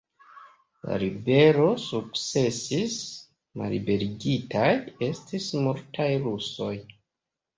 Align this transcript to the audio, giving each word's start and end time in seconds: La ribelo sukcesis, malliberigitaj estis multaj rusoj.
La 0.91 0.95
ribelo 1.01 1.65
sukcesis, 1.81 2.95
malliberigitaj 3.61 4.71
estis 5.09 5.51
multaj 5.67 6.09
rusoj. 6.27 6.73